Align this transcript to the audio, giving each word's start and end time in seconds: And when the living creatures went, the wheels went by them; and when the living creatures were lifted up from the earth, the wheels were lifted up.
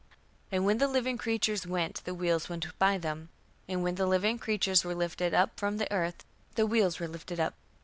And 0.51 0.65
when 0.65 0.79
the 0.79 0.87
living 0.87 1.19
creatures 1.19 1.67
went, 1.67 2.03
the 2.05 2.15
wheels 2.15 2.49
went 2.49 2.65
by 2.79 2.97
them; 2.97 3.29
and 3.67 3.83
when 3.83 3.93
the 3.93 4.07
living 4.07 4.39
creatures 4.39 4.83
were 4.83 4.95
lifted 4.95 5.31
up 5.31 5.59
from 5.59 5.77
the 5.77 5.91
earth, 5.93 6.25
the 6.55 6.65
wheels 6.65 6.99
were 6.99 7.07
lifted 7.07 7.39
up. 7.39 7.53